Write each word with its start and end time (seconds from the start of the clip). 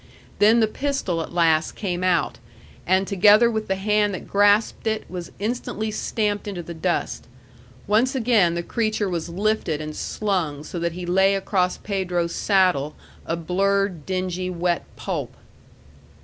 Then 0.39 0.61
the 0.61 0.67
pistol 0.67 1.21
at 1.21 1.31
last 1.31 1.73
came 1.73 2.03
out, 2.03 2.39
and 2.87 3.05
together 3.05 3.51
with 3.51 3.67
the 3.67 3.75
hand 3.75 4.15
that 4.15 4.27
grasped 4.27 4.87
it 4.87 5.05
was 5.07 5.31
instantly 5.37 5.91
stamped 5.91 6.47
into 6.47 6.63
the 6.63 6.73
dust. 6.73 7.27
Once 7.85 8.15
again 8.15 8.55
the 8.55 8.63
creature 8.63 9.07
was 9.07 9.29
lifted 9.29 9.79
and 9.79 9.95
slung 9.95 10.63
so 10.63 10.79
that 10.79 10.93
he 10.93 11.05
lay 11.05 11.35
across 11.35 11.77
Pedro's 11.77 12.33
saddle 12.33 12.95
a 13.27 13.35
blurred, 13.35 14.07
dingy, 14.07 14.49
wet 14.49 14.81
pulp. 14.95 15.35